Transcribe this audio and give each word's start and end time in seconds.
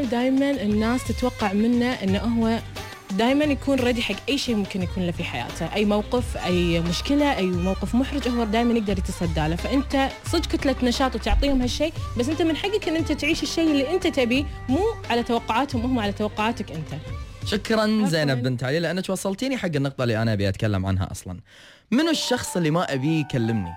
دائما 0.00 0.50
الناس 0.50 1.04
تتوقع 1.04 1.52
منه 1.52 1.86
إنه 1.86 2.18
هو 2.18 2.58
دائما 3.10 3.44
يكون 3.44 3.80
ريدي 3.80 4.02
حق 4.02 4.14
أي 4.28 4.38
شيء 4.38 4.54
ممكن 4.54 4.82
يكون 4.82 5.06
له 5.06 5.12
في 5.12 5.24
حياته. 5.24 5.74
أي 5.74 5.84
موقف 5.84 6.36
أي 6.36 6.80
مشكلة 6.80 7.36
أي 7.36 7.46
موقف 7.46 7.94
محرج 7.94 8.28
هو 8.28 8.44
دائما 8.44 8.72
يقدر 8.72 8.98
يتصدى 8.98 9.48
له. 9.48 9.56
فأنت 9.56 10.08
صدق 10.26 10.46
كتله 10.46 10.76
نشاط 10.82 11.14
وتعطيهم 11.14 11.62
هالشيء 11.62 11.92
بس 12.18 12.28
أنت 12.28 12.42
من 12.42 12.56
حقك 12.56 12.88
إن 12.88 12.96
أنت 12.96 13.12
تعيش 13.12 13.42
الشيء 13.42 13.70
اللي 13.70 13.94
أنت 13.94 14.06
تبيه 14.06 14.44
مو 14.68 14.80
على 15.10 15.22
توقعاتهم 15.22 15.84
وهم 15.84 15.98
على 15.98 16.12
توقعاتك 16.12 16.72
أنت. 16.72 17.00
شكرا 17.46 18.06
زينب 18.06 18.42
بنت 18.42 18.64
علي 18.64 18.80
لأنك 18.80 19.10
وصلتيني 19.10 19.56
حق 19.56 19.70
النقطة 19.76 20.02
اللي 20.02 20.22
أنا 20.22 20.32
أبي 20.32 20.48
أتكلم 20.48 20.86
عنها 20.86 21.10
أصلا. 21.10 21.40
منو 21.90 22.10
الشخص 22.10 22.56
اللي 22.56 22.70
ما 22.70 22.94
أبيه 22.94 23.20
يكلمني؟ 23.20 23.72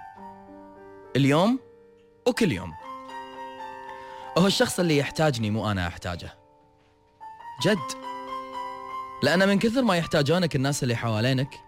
اليوم 1.16 1.60
وكل 2.28 2.52
يوم؟ 2.52 2.71
هو 4.38 4.48
الشخص 4.48 4.80
اللي 4.80 4.98
يحتاجني 4.98 5.50
مو 5.50 5.72
أنا 5.72 5.88
أحتاجه. 5.88 6.34
جد. 7.66 7.78
لأن 9.24 9.48
من 9.48 9.60
كثر 9.60 9.82
ما 9.82 9.98
يحتاجونك 9.98 10.55
الناس 10.55 10.84
اللي 10.84 10.96
حوالينك 10.96 11.60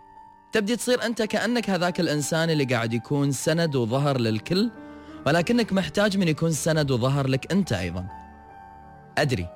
تبدي 0.52 0.76
تصير 0.76 1.06
أنت 1.06 1.22
كأنك 1.22 1.70
هذاك 1.70 2.00
الإنسان 2.00 2.50
اللي 2.50 2.64
قاعد 2.64 2.94
يكون 2.94 3.32
سند 3.32 3.76
وظهر 3.76 4.18
للكل 4.18 4.72
ولكنك 5.26 5.73
محتاج 5.73 6.18
من 6.18 6.28
يكون 6.28 6.52
سند 6.52 6.92
وظهر 6.92 7.28
لك 7.28 7.52
أنت 7.52 7.73
أيضا. 7.73 8.08
أدري 9.18 9.48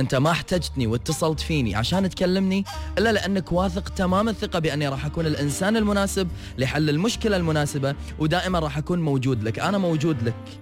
أنت 0.00 0.14
ما 0.14 0.30
احتجتني 0.30 0.86
واتصلت 0.86 1.40
فيني 1.40 1.74
عشان 1.74 2.10
تكلمني 2.10 2.64
إلا 2.98 3.12
لأنك 3.12 3.52
واثق 3.52 3.88
تمام 3.88 4.28
الثقة 4.28 4.58
بأني 4.58 4.88
راح 4.88 5.06
أكون 5.06 5.26
الإنسان 5.26 5.76
المناسب 5.76 6.28
لحل 6.58 6.90
المشكلة 6.90 7.36
المناسبة 7.36 7.94
ودائما 8.18 8.58
راح 8.58 8.78
أكون 8.78 9.00
موجود 9.00 9.42
لك 9.42 9.58
أنا 9.58 9.78
موجود 9.78 10.22
لك. 10.22 10.60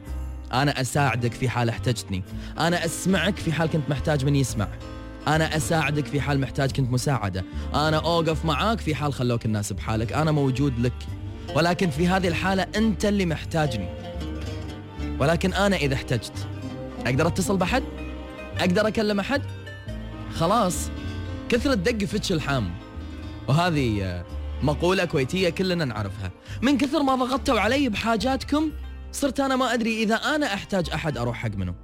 أنا 0.52 0.80
أساعدك 0.80 1.32
في 1.32 1.48
حال 1.48 1.68
احتجتني. 1.68 2.22
أنا 2.58 2.84
أسمعك 2.84 3.36
في 3.36 3.52
حال 3.52 3.70
كنت 3.70 3.90
محتاج 3.90 4.24
من 4.24 4.36
يسمع. 4.36 4.68
أنا 5.28 5.56
أساعدك 5.56 6.06
في 6.06 6.20
حال 6.20 6.40
محتاج 6.40 6.72
كنت 6.72 6.90
مساعدة. 6.90 7.44
أنا 7.74 7.96
أوقف 7.96 8.44
معاك 8.44 8.80
في 8.80 8.94
حال 8.94 9.14
خلوك 9.14 9.44
الناس 9.44 9.72
بحالك. 9.72 10.12
أنا 10.12 10.32
موجود 10.32 10.78
لك. 10.78 11.06
ولكن 11.54 11.90
في 11.90 12.08
هذه 12.08 12.28
الحالة 12.28 12.66
أنت 12.76 13.04
اللي 13.04 13.26
محتاجني. 13.26 13.88
ولكن 15.18 15.54
أنا 15.54 15.76
إذا 15.76 15.94
احتجت 15.94 16.46
أقدر 17.06 17.26
أتصل 17.26 17.56
بحد 17.56 17.82
أقدر 18.58 18.88
أكلم 18.88 19.20
أحد؟ 19.20 19.42
خلاص 20.34 20.90
كثرة 21.48 21.74
دق 21.74 22.04
فتش 22.04 22.32
الحام 22.32 22.70
وهذه 23.48 24.24
مقولة 24.62 25.04
كويتية 25.04 25.48
كلنا 25.48 25.84
نعرفها. 25.84 26.30
من 26.62 26.78
كثر 26.78 27.02
ما 27.02 27.14
ضغطتوا 27.14 27.60
علي 27.60 27.88
بحاجاتكم 27.88 28.70
صرت 29.14 29.40
أنا 29.40 29.56
ما 29.56 29.74
أدري 29.74 30.02
إذا 30.02 30.14
أنا 30.14 30.54
أحتاج 30.54 30.90
أحد 30.90 31.18
أروح 31.18 31.36
حق 31.36 31.50
منه 31.56 31.74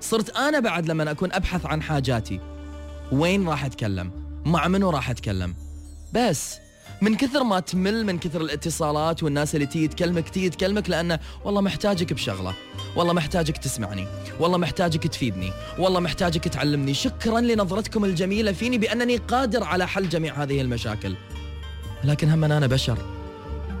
صرت 0.00 0.36
أنا 0.36 0.60
بعد 0.60 0.86
لما 0.86 1.10
أكون 1.10 1.32
أبحث 1.32 1.66
عن 1.66 1.82
حاجاتي. 1.82 2.40
وين 3.12 3.48
راح 3.48 3.64
أتكلم؟ 3.64 4.10
مع 4.46 4.68
منو 4.68 4.90
راح 4.90 5.10
أتكلم؟ 5.10 5.54
بس 6.12 6.58
من 7.00 7.16
كثر 7.16 7.44
ما 7.44 7.60
تمل 7.60 8.06
من 8.06 8.18
كثر 8.18 8.40
الاتصالات 8.40 9.22
والناس 9.22 9.54
اللي 9.54 9.66
تيجي 9.66 9.88
تكلمك 9.88 10.28
تيجي 10.28 10.50
تكلمك 10.50 10.90
لأنه 10.90 11.18
والله 11.44 11.60
محتاجك 11.60 12.12
بشغلة. 12.12 12.54
والله 12.96 13.12
محتاجك 13.12 13.56
تسمعني. 13.56 14.06
والله 14.40 14.58
محتاجك 14.58 15.06
تفيدني. 15.06 15.52
والله 15.78 16.00
محتاجك 16.00 16.44
تعلمني. 16.44 16.94
شكرا 16.94 17.40
لنظرتكم 17.40 18.04
الجميلة 18.04 18.52
فيني 18.52 18.78
بأنني 18.78 19.16
قادر 19.16 19.64
على 19.64 19.88
حل 19.88 20.08
جميع 20.08 20.42
هذه 20.42 20.60
المشاكل. 20.60 21.14
لكن 22.04 22.30
هم 22.30 22.44
أنا 22.44 22.66
بشر. 22.66 22.98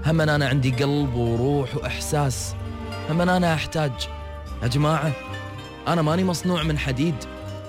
هم 0.06 0.20
أنا 0.20 0.48
عندي 0.48 0.70
قلب 0.70 1.14
وروح 1.14 1.76
وإحساس. 1.76 2.54
هم 3.10 3.20
أنا 3.20 3.54
أحتاج. 3.54 3.92
يا 4.62 4.68
جماعة 4.68 5.12
أنا 5.88 6.02
ماني 6.02 6.24
مصنوع 6.24 6.62
من 6.62 6.78
حديد 6.78 7.14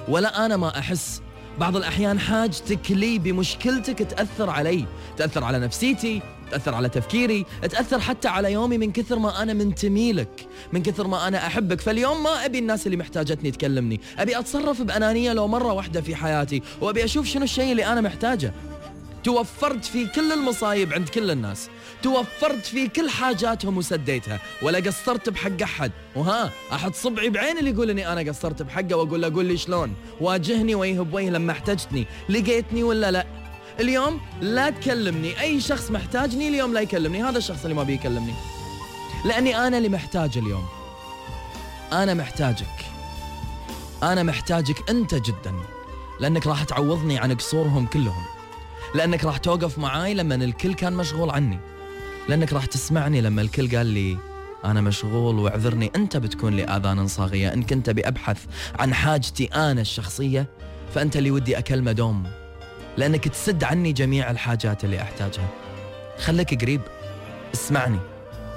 ولا 0.08 0.46
أنا 0.46 0.58
ما 0.58 0.80
أحس. 0.80 1.22
بعض 1.60 1.76
الأحيان 1.76 2.20
حاجتك 2.20 2.92
لي 2.92 3.20
بمشكلتك 3.20 4.00
تأثر 4.00 4.50
علي. 4.50 4.86
تأثر 5.18 5.44
على 5.44 5.60
نفسيتي 5.60 6.22
تأثر 6.52 6.76
على 6.76 6.90
تفكيري 6.90 7.46
تأثر 7.62 8.00
حتى 8.00 8.28
على 8.28 8.52
يومي 8.52 8.78
من 8.78 8.92
كثر 8.92 9.20
ما 9.20 9.44
أنا 9.44 9.54
منتمي 9.54 10.14
لك 10.14 10.48
من 10.74 10.84
كثر 10.84 11.08
ما 11.08 11.28
أنا 11.28 11.48
أحبك. 11.48 11.82
فاليوم 11.82 12.24
ما 12.24 12.46
أبي 12.46 12.60
الناس 12.60 12.86
اللي 12.86 12.98
محتاجتني 12.98 13.52
تكلمني. 13.52 14.02
أبي 14.20 14.40
أتصرف 14.40 14.82
بأنانية 14.82 15.34
لو 15.34 15.48
مرة 15.48 15.74
واحدة 15.74 16.02
في 16.02 16.16
حياتي 16.16 16.62
وأبي 16.82 17.04
أشوف 17.04 17.28
شنو 17.28 17.44
الشيء 17.44 17.72
اللي 17.72 17.86
أنا 17.86 18.02
محتاجه. 18.02 18.54
توفرت 19.24 19.86
في 19.86 20.08
كل 20.08 20.32
المصايب 20.32 20.94
عند 20.94 21.10
كل 21.10 21.32
الناس. 21.32 21.70
توفرت 22.04 22.66
في 22.66 22.88
كل 22.88 23.10
حاجاتهم 23.10 23.78
وسديتها. 23.78 24.40
ولا 24.62 24.80
قصرت 24.80 25.30
بحق 25.30 25.62
أحد. 25.64 25.92
وها 26.16 26.52
احد 26.74 26.96
صبعي 26.96 27.30
بعين 27.30 27.58
اللي 27.58 27.70
يقول 27.70 27.90
إني 27.90 28.12
أنا 28.14 28.32
قصرت 28.32 28.62
بحقه 28.62 28.96
وأقول 28.96 29.22
له 29.22 29.34
قول 29.34 29.46
لي 29.46 29.58
شلون. 29.58 29.94
واجهني 30.22 30.76
وجه 30.76 31.02
بوجه 31.02 31.30
لما 31.30 31.52
احتجتني. 31.52 32.08
لقيتني 32.30 32.84
ولا 32.84 33.12
لا؟ 33.12 33.26
اليوم 33.80 34.22
لا 34.42 34.70
تكلمني. 34.70 35.42
أي 35.42 35.62
شخص 35.62 35.92
محتاجني 35.92 36.48
اليوم 36.48 36.74
لا 36.74 36.82
يكلمني. 36.82 37.24
هذا 37.24 37.38
الشخص 37.38 37.64
اللي 37.64 37.76
ما 37.76 37.84
بيكلمني 37.84 38.34
لأني 39.26 39.68
أنا 39.68 39.78
اللي 39.78 39.90
محتاج 39.90 40.38
اليوم. 40.38 40.66
أنا 41.94 42.14
محتاجك. 42.14 42.86
أنا 44.04 44.24
محتاجك 44.24 44.90
أنت 44.90 45.16
جدا. 45.16 45.54
لأنك 46.20 46.48
راح 46.48 46.64
تعوضني 46.64 47.18
عن 47.18 47.36
قصورهم 47.36 47.86
كلهم. 47.86 48.24
لأنك 48.96 49.26
راح 49.26 49.38
توقف 49.38 49.80
معاي 49.80 50.14
لما 50.14 50.36
الكل 50.36 50.74
كان 50.74 50.94
مشغول 50.94 51.30
عني. 51.30 51.60
لأنك 52.30 52.54
راح 52.54 52.66
تسمعني 52.66 53.22
لما 53.22 53.42
الكل 53.42 53.78
قال 53.78 53.86
لي 53.86 54.18
أنا 54.66 54.82
مشغول 54.82 55.40
واعذرني 55.40 55.92
أنت 55.96 56.18
بتكون 56.18 56.56
لي 56.56 56.64
آذان 56.64 57.08
صاغية 57.08 57.54
إن 57.54 57.64
كنت 57.64 57.90
بأبحث 57.90 58.46
عن 58.80 58.94
حاجتي 58.94 59.46
أنا 59.46 59.82
الشخصية 59.82 60.50
فأنت 60.94 61.18
اللي 61.18 61.32
ودي 61.32 61.58
أكلمه 61.58 61.92
دوم. 61.92 62.24
لأنك 62.98 63.28
تسد 63.28 63.64
عني 63.64 63.94
جميع 63.94 64.32
الحاجات 64.32 64.84
اللي 64.84 65.02
أحتاجها. 65.02 65.48
خليك 66.18 66.62
قريب 66.62 66.82
اسمعني 67.54 68.00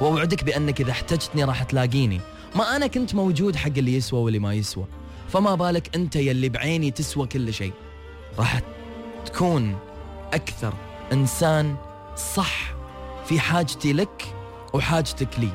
وأوعدك 0.01 0.45
بأنك 0.45 0.81
إذا 0.81 0.91
احتجتني 0.91 1.45
راح 1.45 1.63
تلاقيني. 1.63 2.21
ما 2.55 2.77
أنا 2.77 2.87
كنت 2.87 3.15
موجود 3.15 3.57
حق 3.57 3.73
اللي 3.77 3.95
يسوى 3.95 4.21
واللي 4.21 4.39
ما 4.39 4.55
يسوى. 4.55 4.85
فما 5.29 5.55
بالك 5.55 5.97
أنت 5.97 6.17
يلي 6.17 6.49
بعيني 6.49 6.91
تسوى 6.91 7.27
كل 7.27 7.55
شيء. 7.55 7.73
راح 8.39 8.61
تكون 9.27 9.77
أكثر 10.33 10.75
إنسان 11.13 11.77
صح 12.35 12.75
في 13.27 13.41
حاجتي 13.41 13.93
لك 13.93 14.35
وحاجتك 14.73 15.29
لي. 15.39 15.49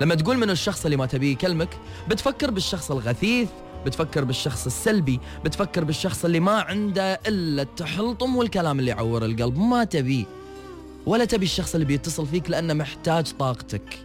لما 0.00 0.14
تقول 0.14 0.36
من 0.36 0.50
الشخص 0.50 0.84
اللي 0.84 0.96
ما 0.96 1.06
تبيه 1.06 1.32
يكلمك 1.32 1.68
بتفكر 2.08 2.50
بالشخص 2.50 2.90
الغثيث 2.90 3.48
بتفكر 3.86 4.24
بالشخص 4.24 4.66
السلبي 4.66 5.20
بتفكر 5.44 5.84
بالشخص 5.84 6.24
اللي 6.24 6.40
ما 6.40 6.60
عنده 6.60 7.20
إلا 7.26 7.62
التحلطم 7.62 8.36
والكلام 8.36 8.78
اللي 8.78 8.90
يعور 8.90 9.24
القلب. 9.24 9.58
ما 9.58 9.84
تبيه. 9.84 10.24
ولا 11.06 11.24
تبي 11.24 11.44
الشخص 11.44 11.74
اللي 11.74 11.86
بيتصل 11.86 12.26
فيك 12.26 12.50
لأنه 12.50 12.74
محتاج 12.74 13.32
طاقتك 13.38 13.98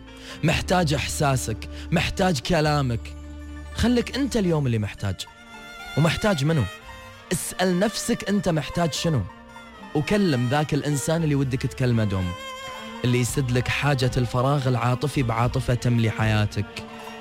محتاج 0.44 0.94
إحساسك 0.94 1.70
محتاج 1.92 2.40
كلامك. 2.40 3.16
خليك 3.76 4.18
أنت 4.18 4.38
اليوم 4.38 4.66
اللي 4.66 4.80
محتاج. 4.80 5.16
ومحتاج 5.98 6.46
منه 6.46 6.66
اسأل 7.34 7.80
نفسك 7.80 8.30
أنت 8.30 8.50
محتاج 8.50 8.94
شنو. 8.94 9.22
وكلم 9.96 10.50
ذاك 10.50 10.74
الإنسان 10.74 11.24
اللي 11.24 11.36
ودك 11.36 11.62
تكلمه 11.62 12.04
دوم 12.04 12.32
اللي 13.04 13.20
يسد 13.20 13.52
لك 13.52 13.68
حاجة 13.68 14.12
الفراغ 14.18 14.68
العاطفي 14.68 15.24
بعاطفة 15.24 15.74
تملي 15.74 16.10
حياتك. 16.10 16.66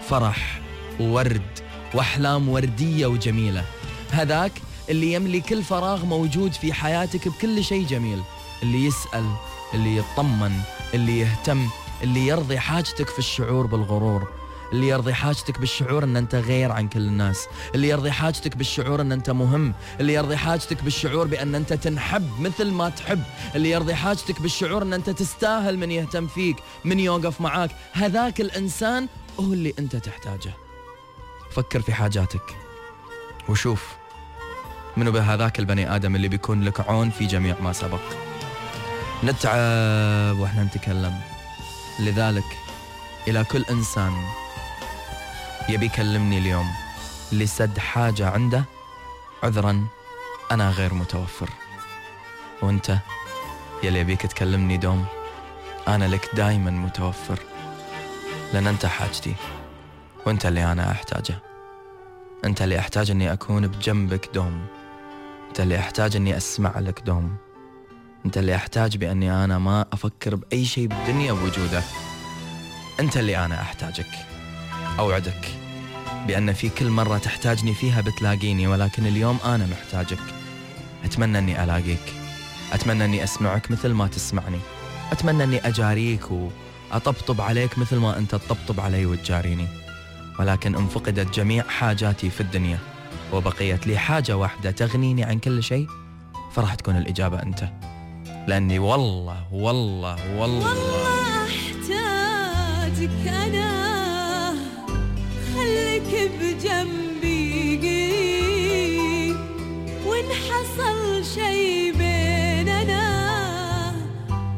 فرح 0.08 0.60
وورد 1.00 1.58
وأحلام 1.94 2.48
وردية 2.48 3.06
وجميلة. 3.06 3.64
هذاك 4.10 4.52
اللي 4.88 5.12
يملي 5.12 5.40
كل 5.40 5.62
فراغ 5.62 6.04
موجود 6.04 6.52
في 6.52 6.72
حياتك 6.72 7.28
بكل 7.28 7.64
شيء 7.64 7.86
جميل. 7.86 8.22
اللي 8.62 8.84
يسأل 8.84 9.32
اللي 9.74 9.96
يطمن 9.96 10.52
اللي 10.94 11.18
يهتم 11.18 11.68
اللي 12.02 12.26
يرضي 12.26 12.58
حاجتك 12.58 13.08
في 13.08 13.18
الشعور 13.18 13.66
بالغرور. 13.66 14.28
اللي 14.72 14.88
يرضي 14.88 15.14
حاجتك 15.14 15.58
بالشعور 15.58 16.04
إن 16.04 16.16
أنت 16.16 16.34
غير 16.34 16.72
عن 16.72 16.88
كل 16.88 17.00
الناس. 17.00 17.46
اللي 17.74 17.88
يرضي 17.88 18.10
حاجتك 18.10 18.56
بالشعور 18.56 19.00
إن 19.00 19.12
أنت 19.12 19.30
مهم. 19.30 19.74
اللي 20.00 20.14
يرضي 20.14 20.36
حاجتك 20.36 20.82
بالشعور 20.82 21.26
بأن 21.26 21.54
أنت 21.54 21.72
تنحب 21.72 22.40
مثل 22.40 22.70
ما 22.70 22.88
تحب. 22.88 23.22
اللي 23.54 23.70
يرضي 23.70 23.94
حاجتك 23.94 24.42
بالشعور 24.42 24.82
إن 24.82 24.92
أنت 24.92 25.10
تستاهل 25.10 25.78
من 25.78 25.90
يهتم 25.90 26.26
فيك 26.26 26.56
من 26.84 27.00
يوقف 27.00 27.40
معاك. 27.40 27.70
هذاك 27.92 28.40
الإنسان 28.40 29.08
هو 29.40 29.52
اللي 29.52 29.74
أنت 29.78 29.96
تحتاجه. 29.96 30.52
فكر 31.50 31.80
في 31.80 31.92
حاجاتك 31.92 32.56
وشوف 33.48 33.86
منو 34.96 35.12
بهذاك 35.12 35.58
البني 35.58 35.96
آدم 35.96 36.16
اللي 36.16 36.28
بيكون 36.28 36.62
لك 36.64 36.80
عون 36.80 37.10
في 37.10 37.26
جميع 37.26 37.56
ما 37.60 37.72
سبق. 37.72 38.00
نتعب 39.24 40.38
وإحنا 40.38 40.62
نتكلم. 40.62 41.20
لذلك 42.00 42.44
إلى 43.28 43.44
كل 43.44 43.64
إنسان 43.70 44.12
يبي 45.68 45.86
يكلمني 45.86 46.38
اليوم. 46.38 46.66
لسد 47.32 47.78
حاجة 47.78 48.30
عنده؟ 48.30 48.64
عذرا 49.42 49.86
أنا 50.52 50.70
غير 50.70 50.94
متوفر. 50.94 51.50
وأنت؟ 52.62 52.98
يلي 53.82 54.00
يبيك 54.00 54.22
تكلمني 54.22 54.76
دوم. 54.76 55.06
أنا 55.88 56.04
لك 56.08 56.30
دايما 56.34 56.70
متوفر. 56.70 57.38
لأن 58.52 58.66
أنت 58.66 58.86
حاجتي. 58.86 59.34
وأنت 60.26 60.46
اللي 60.46 60.72
أنا 60.72 60.90
أحتاجه. 60.90 61.38
أنت 62.44 62.62
اللي 62.62 62.78
أحتاج 62.78 63.10
أني 63.10 63.32
أكون 63.32 63.66
بجنبك 63.66 64.30
دوم. 64.34 64.66
أنت 65.48 65.60
اللي 65.60 65.78
أحتاج 65.78 66.16
أني 66.16 66.36
أسمع 66.36 66.78
لك 66.78 67.00
دوم. 67.00 67.36
أنت 68.26 68.38
اللي 68.38 68.54
أحتاج 68.54 68.96
بأني 68.96 69.44
أنا 69.44 69.58
ما 69.58 69.86
أفكر 69.92 70.34
بأي 70.34 70.64
شيء 70.64 70.86
بالدنيا 70.86 71.32
بوجوده. 71.32 71.82
أنت 73.00 73.16
اللي 73.16 73.44
أنا 73.44 73.60
أحتاجك. 73.60 74.37
أوعدك 74.98 75.48
بأن 76.26 76.52
في 76.52 76.68
كل 76.68 76.88
مرة 76.88 77.18
تحتاجني 77.18 77.74
فيها 77.74 78.00
بتلاقيني 78.00 78.66
ولكن 78.66 79.06
اليوم 79.06 79.38
أنا 79.44 79.66
محتاجك. 79.66 80.18
أتمنى 81.04 81.38
أني 81.38 81.64
ألاقيك. 81.64 82.12
أتمنى 82.72 83.04
أني 83.04 83.24
أسمعك 83.24 83.70
مثل 83.70 83.88
ما 83.92 84.06
تسمعني. 84.06 84.58
أتمنى 85.12 85.44
أني 85.44 85.68
أجاريك 85.68 86.22
وأطبطب 86.30 87.40
عليك 87.40 87.78
مثل 87.78 87.96
ما 87.96 88.18
أنت 88.18 88.34
تطبطب 88.34 88.80
علي 88.80 89.06
وتجاريني. 89.06 89.66
ولكن 90.38 90.74
إن 90.74 90.86
فقدت 90.86 91.34
جميع 91.34 91.64
حاجاتي 91.68 92.30
في 92.30 92.40
الدنيا 92.40 92.78
وبقيت 93.32 93.86
لي 93.86 93.98
حاجة 93.98 94.36
واحدة 94.36 94.70
تغنيني 94.70 95.24
عن 95.24 95.38
كل 95.38 95.62
شيء 95.62 95.86
فراح 96.52 96.74
تكون 96.74 96.96
الإجابة 96.96 97.42
أنت. 97.42 97.68
لأني 98.46 98.78
والله 98.78 99.52
والله 99.52 100.38
والله, 100.38 100.66
والله 100.68 101.46
أحتاجك 101.46 103.28
أنا. 103.28 103.57
حصل 110.58 111.24
شي 111.24 111.92
بيننا 111.92 113.08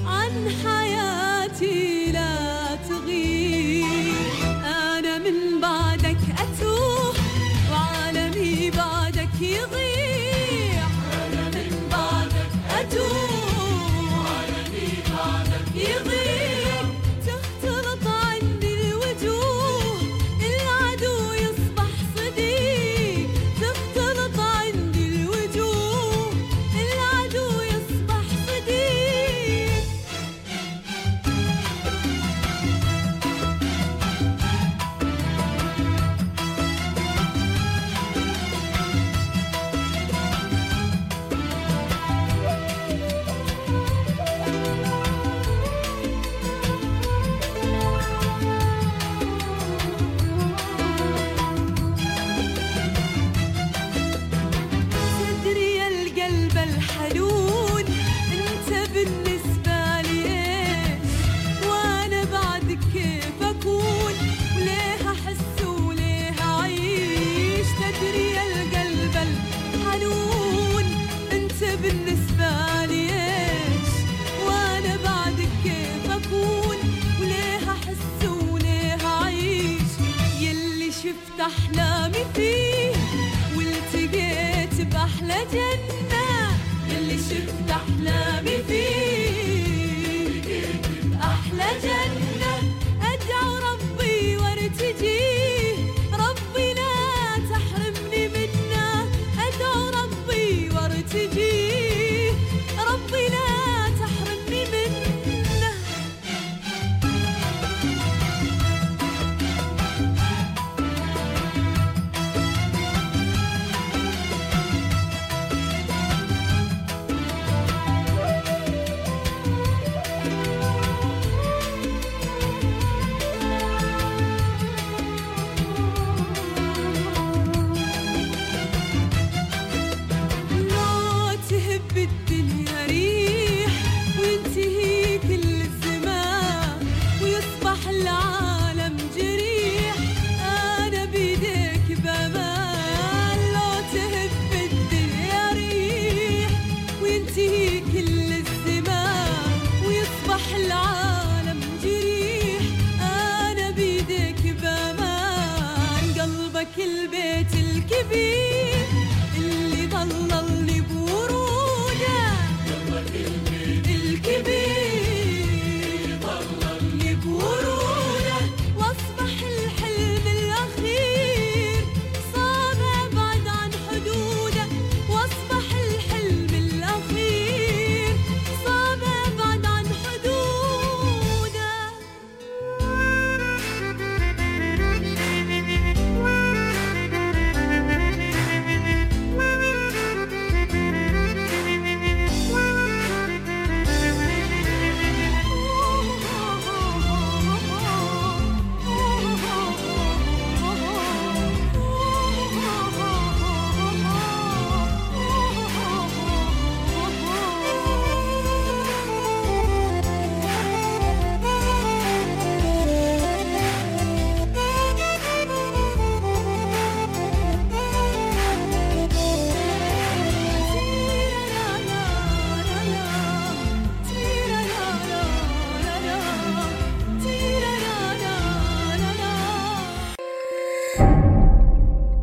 عن 0.07 0.49
حياتي 0.65 0.80